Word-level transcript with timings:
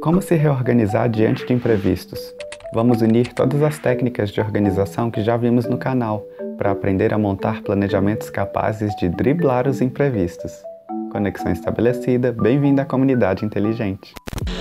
Como 0.00 0.22
se 0.22 0.36
reorganizar 0.36 1.08
diante 1.08 1.44
de 1.44 1.52
imprevistos? 1.52 2.20
Vamos 2.72 3.02
unir 3.02 3.32
todas 3.34 3.60
as 3.62 3.78
técnicas 3.78 4.30
de 4.30 4.40
organização 4.40 5.10
que 5.10 5.24
já 5.24 5.36
vimos 5.36 5.66
no 5.66 5.76
canal 5.76 6.24
para 6.56 6.70
aprender 6.70 7.12
a 7.12 7.18
montar 7.18 7.62
planejamentos 7.62 8.30
capazes 8.30 8.94
de 8.96 9.08
driblar 9.08 9.66
os 9.66 9.80
imprevistos. 9.80 10.62
Conexão 11.10 11.50
estabelecida, 11.50 12.30
bem-vindo 12.30 12.80
à 12.80 12.84
comunidade 12.84 13.44
inteligente. 13.44 14.14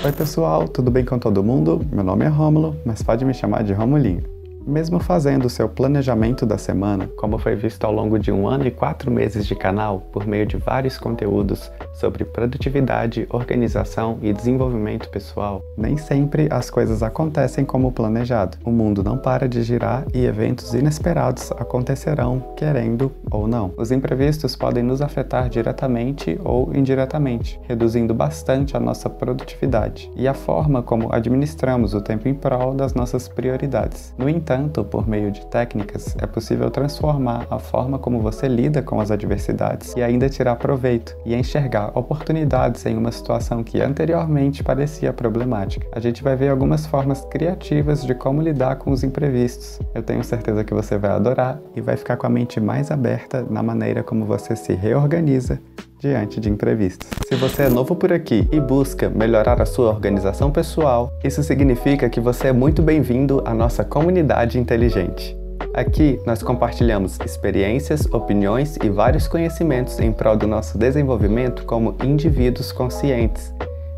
Oi 0.04 0.12
pessoal, 0.12 0.68
tudo 0.68 0.90
bem 0.90 1.06
com 1.06 1.20
todo 1.20 1.44
mundo? 1.44 1.86
Meu 1.92 2.04
nome 2.04 2.26
é 2.26 2.30
Rômulo, 2.30 2.76
mas 2.84 3.04
pode 3.04 3.24
me 3.24 3.34
chamar 3.34 3.64
de 3.64 3.74
Romulinho. 3.74 4.37
Mesmo 4.68 5.00
fazendo 5.00 5.46
o 5.46 5.50
seu 5.50 5.70
planejamento 5.70 6.46
da 6.46 6.58
semana, 6.58 7.08
como 7.16 7.38
foi 7.38 7.56
visto 7.56 7.86
ao 7.86 7.94
longo 7.94 8.20
de 8.20 8.34
um 8.34 8.50
ano 8.50 8.68
e 8.68 8.72
quatro 8.72 9.10
meses 9.10 9.48
de 9.48 9.56
canal, 9.56 10.02
por 10.12 10.28
meio 10.28 10.46
de 10.46 10.58
vários 10.58 10.98
conteúdos 10.98 11.72
sobre 11.94 12.26
produtividade, 12.26 13.26
organização 13.30 14.20
e 14.22 14.34
desenvolvimento 14.34 15.08
pessoal, 15.08 15.64
nem 15.78 15.96
sempre 15.96 16.50
as 16.52 16.70
coisas 16.70 17.02
acontecem 17.02 17.64
como 17.64 17.94
planejado. 17.94 18.58
O 18.66 18.70
mundo 18.70 19.02
não 19.02 19.18
para 19.18 19.48
de 19.48 19.64
girar 19.64 20.06
e 20.14 20.26
eventos 20.26 20.74
inesperados 20.74 21.50
acontecerão, 21.54 22.54
querendo 22.58 23.10
ou 23.32 23.48
não. 23.48 23.74
Os 23.78 23.90
imprevistos 23.90 24.54
podem 24.54 24.84
nos 24.84 25.02
afetar 25.02 25.48
diretamente 25.48 26.38
ou 26.44 26.76
indiretamente, 26.76 27.58
reduzindo 27.64 28.14
bastante 28.14 28.76
a 28.76 28.82
nossa 28.82 29.10
produtividade 29.10 30.12
e 30.14 30.28
a 30.28 30.34
forma 30.34 30.84
como 30.84 31.14
administramos 31.14 31.94
o 31.94 32.02
tempo 32.02 32.28
em 32.28 32.34
prol 32.34 32.74
das 32.74 32.94
nossas 32.94 33.30
prioridades. 33.30 34.14
No 34.18 34.28
entanto, 34.28 34.57
por 34.90 35.08
meio 35.08 35.32
de 35.32 35.46
técnicas, 35.48 36.16
é 36.20 36.26
possível 36.26 36.72
transformar 36.72 37.46
a 37.50 37.60
forma 37.60 38.00
como 38.00 38.20
você 38.20 38.48
lida 38.48 38.82
com 38.82 39.00
as 39.00 39.12
adversidades 39.12 39.94
e 39.96 40.02
ainda 40.02 40.28
tirar 40.28 40.56
proveito 40.56 41.16
e 41.26 41.36
enxergar 41.36 41.92
oportunidades 41.98 42.86
em 42.86 42.98
uma 42.98 43.12
situação 43.12 43.64
que 43.64 43.80
anteriormente 43.82 44.64
parecia 44.64 45.14
problemática. 45.14 45.88
A 45.92 46.00
gente 46.00 46.24
vai 46.24 46.36
ver 46.36 46.50
algumas 46.50 46.86
formas 46.86 47.24
criativas 47.26 48.04
de 48.04 48.16
como 48.16 48.42
lidar 48.42 48.78
com 48.78 48.92
os 48.92 49.04
imprevistos. 49.04 49.80
Eu 49.94 50.02
tenho 50.02 50.24
certeza 50.24 50.64
que 50.64 50.74
você 50.74 50.98
vai 50.98 51.12
adorar 51.12 51.60
e 51.76 51.82
vai 51.82 51.96
ficar 51.96 52.18
com 52.18 52.26
a 52.26 52.30
mente 52.30 52.60
mais 52.60 52.90
aberta 52.90 53.46
na 53.50 53.62
maneira 53.62 54.04
como 54.04 54.26
você 54.26 54.56
se 54.56 54.74
reorganiza 54.74 55.60
diante 56.00 56.40
de 56.40 56.50
imprevistos. 56.50 57.10
Se 57.28 57.36
você 57.36 57.64
é 57.64 57.70
novo 57.70 57.96
por 57.96 58.14
aqui 58.14 58.48
e 58.52 58.60
busca 58.60 59.10
melhorar 59.10 59.62
a 59.62 59.66
sua 59.66 59.90
organização 59.90 60.52
pessoal, 60.52 61.12
isso 61.24 61.42
significa 61.44 62.10
que 62.10 62.20
você 62.20 62.48
é 62.48 62.54
muito 62.54 62.82
bem-vindo 62.82 63.42
à 63.46 63.54
nossa 63.54 63.84
comunidade 63.84 64.60
inteligente. 64.60 65.36
Aqui 65.74 66.20
nós 66.26 66.42
compartilhamos 66.42 67.20
experiências, 67.26 68.06
opiniões 68.12 68.78
e 68.84 68.90
vários 68.90 69.28
conhecimentos 69.28 70.00
em 70.00 70.12
prol 70.12 70.36
do 70.36 70.48
nosso 70.48 70.78
desenvolvimento 70.78 71.66
como 71.66 71.96
indivíduos 72.04 72.72
conscientes. 72.72 73.54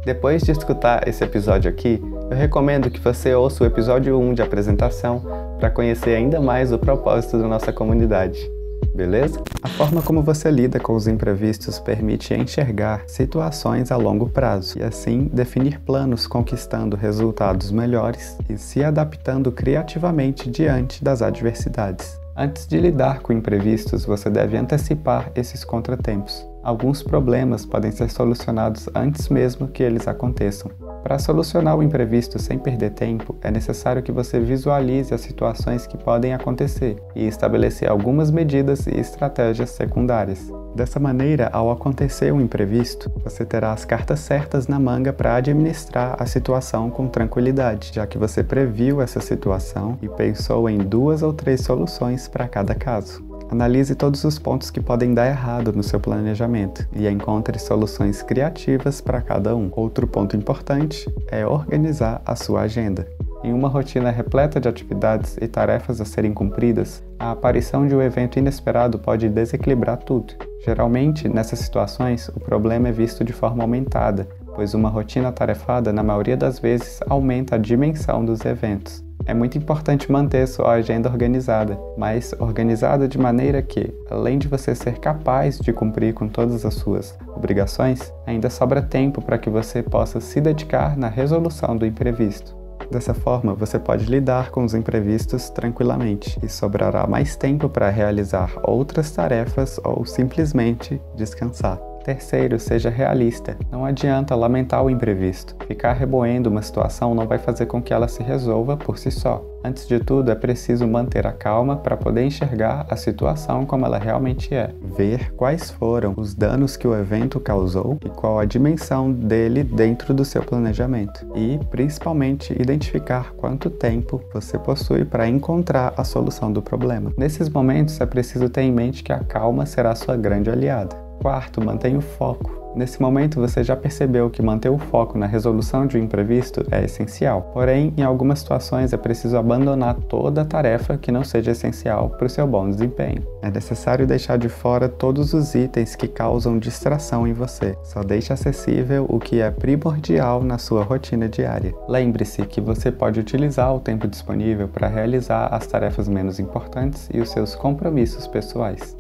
Depois 0.05 0.41
de 0.41 0.51
escutar 0.51 1.07
esse 1.07 1.23
episódio 1.23 1.69
aqui, 1.69 2.01
eu 2.31 2.37
recomendo 2.37 2.89
que 2.89 2.99
você 2.99 3.33
ouça 3.33 3.63
o 3.63 3.67
episódio 3.67 4.17
1 4.17 4.33
de 4.33 4.41
apresentação 4.41 5.21
para 5.59 5.69
conhecer 5.69 6.15
ainda 6.15 6.39
mais 6.39 6.71
o 6.71 6.79
propósito 6.79 7.37
da 7.37 7.47
nossa 7.47 7.71
comunidade 7.71 8.58
beleza? 8.99 9.41
A 9.63 9.69
forma 9.69 10.01
como 10.01 10.21
você 10.21 10.51
lida 10.51 10.77
com 10.77 10.93
os 10.93 11.07
imprevistos 11.07 11.79
permite 11.79 12.33
enxergar 12.33 13.03
situações 13.07 13.93
a 13.93 13.95
longo 13.95 14.29
prazo 14.29 14.77
e 14.77 14.83
assim 14.83 15.29
definir 15.33 15.79
planos 15.79 16.27
conquistando 16.27 16.97
resultados 16.97 17.71
melhores 17.71 18.37
e 18.49 18.57
se 18.57 18.83
adaptando 18.83 19.53
criativamente 19.53 20.51
diante 20.51 21.01
das 21.01 21.21
adversidades. 21.21 22.19
Antes 22.35 22.67
de 22.67 22.77
lidar 22.77 23.21
com 23.21 23.31
imprevistos, 23.31 24.03
você 24.03 24.29
deve 24.29 24.57
antecipar 24.57 25.31
esses 25.33 25.63
contratempos. 25.63 26.45
Alguns 26.61 27.01
problemas 27.01 27.65
podem 27.65 27.91
ser 27.91 28.09
solucionados 28.09 28.89
antes 28.93 29.29
mesmo 29.29 29.69
que 29.69 29.81
eles 29.81 30.09
aconteçam. 30.09 30.69
Para 31.03 31.17
solucionar 31.17 31.77
o 31.77 31.83
imprevisto 31.83 32.37
sem 32.37 32.59
perder 32.59 32.91
tempo, 32.91 33.35
é 33.41 33.49
necessário 33.49 34.03
que 34.03 34.11
você 34.11 34.39
visualize 34.39 35.13
as 35.13 35.21
situações 35.21 35.87
que 35.87 35.97
podem 35.97 36.33
acontecer 36.33 37.01
e 37.15 37.25
estabelecer 37.25 37.89
algumas 37.89 38.29
medidas 38.29 38.85
e 38.85 38.99
estratégias 38.99 39.69
secundárias. 39.69 40.51
Dessa 40.75 40.99
maneira, 40.99 41.49
ao 41.51 41.71
acontecer 41.71 42.31
um 42.31 42.41
imprevisto, 42.41 43.11
você 43.23 43.45
terá 43.45 43.71
as 43.71 43.85
cartas 43.85 44.19
certas 44.19 44.67
na 44.67 44.79
manga 44.79 45.11
para 45.11 45.35
administrar 45.35 46.15
a 46.19 46.25
situação 46.25 46.89
com 46.89 47.07
tranquilidade, 47.07 47.91
já 47.93 48.05
que 48.05 48.17
você 48.17 48.43
previu 48.43 49.01
essa 49.01 49.19
situação 49.19 49.97
e 50.01 50.09
pensou 50.09 50.69
em 50.69 50.77
duas 50.77 51.23
ou 51.23 51.33
três 51.33 51.61
soluções 51.61 52.27
para 52.27 52.47
cada 52.47 52.75
caso. 52.75 53.28
Analise 53.51 53.95
todos 53.95 54.23
os 54.23 54.37
pontos 54.37 54.69
que 54.69 54.79
podem 54.79 55.11
dar 55.11 55.27
errado 55.27 55.73
no 55.73 55.81
seu 55.81 55.99
planejamento 55.99 56.87
e 56.93 57.07
encontre 57.07 57.57
soluções 57.57 58.21
criativas 58.21 59.01
para 59.01 59.21
cada 59.21 59.55
um. 59.55 59.71
Outro 59.71 60.05
ponto 60.05 60.37
importante 60.37 61.11
é 61.31 61.45
organizar 61.47 62.21
a 62.23 62.35
sua 62.35 62.61
agenda. 62.61 63.07
Em 63.43 63.51
uma 63.51 63.67
rotina 63.67 64.11
repleta 64.11 64.59
de 64.59 64.67
atividades 64.67 65.35
e 65.41 65.47
tarefas 65.47 65.99
a 65.99 66.05
serem 66.05 66.31
cumpridas, 66.31 67.03
a 67.17 67.31
aparição 67.31 67.87
de 67.87 67.95
um 67.95 68.01
evento 68.01 68.37
inesperado 68.37 68.99
pode 68.99 69.27
desequilibrar 69.27 69.97
tudo. 69.97 70.35
Geralmente, 70.63 71.27
nessas 71.27 71.59
situações, 71.59 72.29
o 72.29 72.39
problema 72.39 72.89
é 72.89 72.91
visto 72.91 73.23
de 73.23 73.33
forma 73.33 73.63
aumentada, 73.63 74.27
pois 74.53 74.75
uma 74.75 74.89
rotina 74.89 75.31
tarefada, 75.31 75.91
na 75.91 76.03
maioria 76.03 76.37
das 76.37 76.59
vezes, 76.59 76.99
aumenta 77.07 77.55
a 77.55 77.59
dimensão 77.59 78.23
dos 78.23 78.45
eventos. 78.45 79.08
É 79.29 79.33
muito 79.35 79.59
importante 79.59 80.11
manter 80.11 80.47
sua 80.47 80.71
agenda 80.71 81.07
organizada, 81.07 81.79
mas 81.95 82.33
organizada 82.39 83.07
de 83.07 83.19
maneira 83.19 83.61
que, 83.61 83.93
além 84.09 84.39
de 84.39 84.47
você 84.47 84.73
ser 84.73 84.97
capaz 84.97 85.59
de 85.59 85.71
cumprir 85.71 86.15
com 86.15 86.27
todas 86.27 86.65
as 86.65 86.73
suas 86.73 87.15
obrigações, 87.35 88.11
ainda 88.25 88.49
sobra 88.49 88.81
tempo 88.81 89.21
para 89.21 89.37
que 89.37 89.47
você 89.47 89.83
possa 89.83 90.19
se 90.19 90.41
dedicar 90.41 90.97
na 90.97 91.09
resolução 91.09 91.77
do 91.77 91.85
imprevisto. 91.85 92.57
Dessa 92.89 93.13
forma, 93.13 93.53
você 93.53 93.77
pode 93.77 94.05
lidar 94.05 94.49
com 94.49 94.65
os 94.65 94.73
imprevistos 94.73 95.51
tranquilamente 95.51 96.39
e 96.41 96.49
sobrará 96.49 97.05
mais 97.05 97.35
tempo 97.35 97.69
para 97.69 97.91
realizar 97.91 98.51
outras 98.63 99.11
tarefas 99.11 99.79
ou 99.83 100.07
simplesmente 100.07 100.99
descansar. 101.15 101.88
Terceiro, 102.09 102.59
seja 102.59 102.89
realista. 102.89 103.55
Não 103.71 103.85
adianta 103.85 104.33
lamentar 104.33 104.83
o 104.83 104.89
imprevisto. 104.89 105.55
Ficar 105.67 105.93
remoendo 105.93 106.49
uma 106.49 106.63
situação 106.63 107.13
não 107.13 107.27
vai 107.27 107.37
fazer 107.37 107.67
com 107.67 107.79
que 107.79 107.93
ela 107.93 108.07
se 108.07 108.23
resolva 108.23 108.75
por 108.75 108.97
si 108.97 109.11
só. 109.11 109.45
Antes 109.63 109.87
de 109.87 109.99
tudo, 109.99 110.31
é 110.31 110.35
preciso 110.35 110.87
manter 110.87 111.27
a 111.27 111.31
calma 111.31 111.77
para 111.77 111.95
poder 111.95 112.23
enxergar 112.23 112.87
a 112.89 112.95
situação 112.95 113.63
como 113.63 113.85
ela 113.85 113.99
realmente 113.99 114.55
é. 114.55 114.73
Ver 114.81 115.31
quais 115.35 115.69
foram 115.69 116.15
os 116.17 116.33
danos 116.33 116.75
que 116.75 116.87
o 116.87 116.97
evento 116.97 117.39
causou 117.39 117.99
e 118.03 118.09
qual 118.09 118.39
a 118.39 118.45
dimensão 118.45 119.11
dele 119.11 119.63
dentro 119.63 120.11
do 120.11 120.25
seu 120.25 120.41
planejamento. 120.41 121.27
E, 121.35 121.59
principalmente, 121.69 122.59
identificar 122.59 123.33
quanto 123.33 123.69
tempo 123.69 124.19
você 124.33 124.57
possui 124.57 125.05
para 125.05 125.27
encontrar 125.27 125.93
a 125.95 126.03
solução 126.03 126.51
do 126.51 126.63
problema. 126.63 127.13
Nesses 127.15 127.47
momentos, 127.47 128.01
é 128.01 128.05
preciso 128.07 128.49
ter 128.49 128.61
em 128.61 128.71
mente 128.71 129.03
que 129.03 129.13
a 129.13 129.19
calma 129.19 129.67
será 129.67 129.93
sua 129.93 130.17
grande 130.17 130.49
aliada. 130.49 131.08
Quarto, 131.19 131.63
mantenha 131.63 131.97
o 131.97 132.01
foco. 132.01 132.59
Nesse 132.75 133.01
momento, 133.01 133.39
você 133.39 133.63
já 133.63 133.75
percebeu 133.75 134.29
que 134.29 134.41
manter 134.41 134.69
o 134.69 134.77
foco 134.77 135.17
na 135.17 135.25
resolução 135.25 135.87
de 135.87 135.97
um 135.97 136.03
imprevisto 136.03 136.65
é 136.71 136.85
essencial. 136.85 137.49
Porém, 137.53 137.93
em 137.97 138.03
algumas 138.03 138.39
situações 138.39 138.93
é 138.93 138.97
preciso 138.97 139.37
abandonar 139.37 139.95
toda 139.95 140.45
tarefa 140.45 140.97
que 140.97 141.11
não 141.11 141.23
seja 141.23 141.51
essencial 141.51 142.09
para 142.11 142.27
o 142.27 142.29
seu 142.29 142.45
bom 142.47 142.69
desempenho. 142.69 143.25
É 143.41 143.49
necessário 143.49 144.05
deixar 144.05 144.37
de 144.37 144.49
fora 144.49 144.87
todos 144.87 145.33
os 145.33 145.55
itens 145.55 145.95
que 145.95 146.07
causam 146.07 146.59
distração 146.59 147.27
em 147.27 147.33
você. 147.33 147.75
Só 147.83 148.01
deixe 148.01 148.31
acessível 148.31 149.05
o 149.09 149.19
que 149.19 149.41
é 149.41 149.49
primordial 149.49 150.43
na 150.43 150.57
sua 150.57 150.83
rotina 150.83 151.27
diária. 151.27 151.73
Lembre-se 151.87 152.45
que 152.45 152.61
você 152.61 152.91
pode 152.91 153.19
utilizar 153.19 153.75
o 153.75 153.79
tempo 153.79 154.07
disponível 154.07 154.67
para 154.67 154.87
realizar 154.87 155.47
as 155.47 155.65
tarefas 155.65 156.07
menos 156.07 156.39
importantes 156.39 157.09
e 157.11 157.19
os 157.19 157.29
seus 157.31 157.55
compromissos 157.55 158.27
pessoais. 158.27 158.95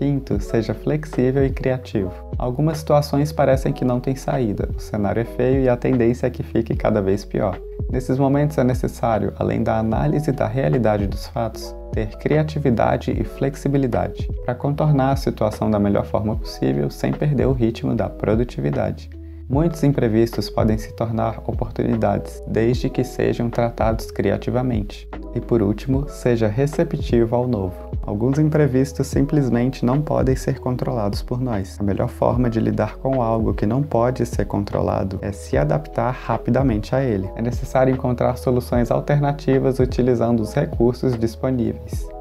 Quinto, 0.00 0.40
seja 0.40 0.72
flexível 0.72 1.44
e 1.44 1.50
criativo. 1.50 2.10
Algumas 2.38 2.78
situações 2.78 3.32
parecem 3.32 3.70
que 3.70 3.84
não 3.84 4.00
têm 4.00 4.16
saída, 4.16 4.70
o 4.74 4.80
cenário 4.80 5.20
é 5.20 5.26
feio 5.26 5.60
e 5.60 5.68
a 5.68 5.76
tendência 5.76 6.26
é 6.26 6.30
que 6.30 6.42
fique 6.42 6.74
cada 6.74 7.02
vez 7.02 7.22
pior. 7.22 7.60
Nesses 7.92 8.18
momentos 8.18 8.56
é 8.56 8.64
necessário, 8.64 9.34
além 9.38 9.62
da 9.62 9.78
análise 9.78 10.32
da 10.32 10.46
realidade 10.46 11.06
dos 11.06 11.26
fatos, 11.26 11.76
ter 11.92 12.16
criatividade 12.16 13.10
e 13.10 13.22
flexibilidade 13.24 14.26
para 14.42 14.54
contornar 14.54 15.12
a 15.12 15.16
situação 15.16 15.70
da 15.70 15.78
melhor 15.78 16.06
forma 16.06 16.34
possível 16.34 16.88
sem 16.88 17.12
perder 17.12 17.46
o 17.46 17.52
ritmo 17.52 17.94
da 17.94 18.08
produtividade. 18.08 19.10
Muitos 19.50 19.82
imprevistos 19.84 20.48
podem 20.48 20.78
se 20.78 20.94
tornar 20.94 21.42
oportunidades, 21.46 22.42
desde 22.46 22.88
que 22.88 23.04
sejam 23.04 23.50
tratados 23.50 24.10
criativamente. 24.10 25.06
E 25.34 25.40
por 25.40 25.60
último, 25.60 26.08
seja 26.08 26.48
receptivo 26.48 27.36
ao 27.36 27.46
novo. 27.46 27.89
Alguns 28.02 28.38
imprevistos 28.38 29.06
simplesmente 29.06 29.84
não 29.84 30.00
podem 30.00 30.34
ser 30.34 30.58
controlados 30.58 31.22
por 31.22 31.40
nós. 31.40 31.78
A 31.78 31.82
melhor 31.82 32.08
forma 32.08 32.48
de 32.48 32.58
lidar 32.60 32.96
com 32.96 33.22
algo 33.22 33.54
que 33.54 33.66
não 33.66 33.82
pode 33.82 34.24
ser 34.26 34.46
controlado 34.46 35.18
é 35.22 35.32
se 35.32 35.56
adaptar 35.56 36.10
rapidamente 36.10 36.94
a 36.94 37.02
ele. 37.02 37.30
É 37.36 37.42
necessário 37.42 37.92
encontrar 37.92 38.36
soluções 38.36 38.90
alternativas 38.90 39.78
utilizando 39.78 40.40
os 40.40 40.54
recursos 40.54 41.18
disponíveis. 41.18 42.19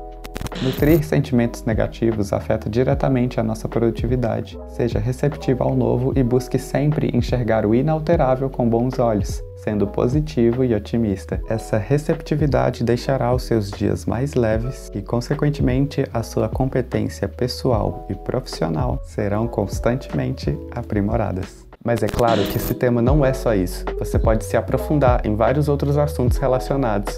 Nutrir 0.61 1.05
sentimentos 1.05 1.63
negativos 1.63 2.33
afeta 2.33 2.69
diretamente 2.69 3.39
a 3.39 3.43
nossa 3.43 3.69
produtividade. 3.69 4.59
Seja 4.67 4.99
receptivo 4.99 5.63
ao 5.63 5.73
novo 5.73 6.11
e 6.17 6.21
busque 6.21 6.59
sempre 6.59 7.09
enxergar 7.13 7.65
o 7.65 7.73
inalterável 7.73 8.49
com 8.49 8.67
bons 8.67 8.99
olhos, 8.99 9.41
sendo 9.55 9.87
positivo 9.87 10.65
e 10.65 10.75
otimista. 10.75 11.41
Essa 11.49 11.77
receptividade 11.77 12.83
deixará 12.83 13.33
os 13.33 13.43
seus 13.43 13.71
dias 13.71 14.05
mais 14.05 14.33
leves 14.33 14.91
e, 14.93 15.01
consequentemente, 15.01 16.05
a 16.13 16.23
sua 16.23 16.49
competência 16.49 17.29
pessoal 17.29 18.05
e 18.09 18.15
profissional 18.15 18.99
serão 19.05 19.47
constantemente 19.47 20.57
aprimoradas. 20.71 21.65
Mas 21.81 22.03
é 22.03 22.07
claro 22.07 22.43
que 22.43 22.57
esse 22.57 22.73
tema 22.73 23.01
não 23.01 23.23
é 23.25 23.31
só 23.31 23.55
isso. 23.55 23.85
Você 23.97 24.19
pode 24.19 24.43
se 24.43 24.57
aprofundar 24.57 25.25
em 25.25 25.35
vários 25.35 25.69
outros 25.69 25.97
assuntos 25.97 26.37
relacionados. 26.37 27.17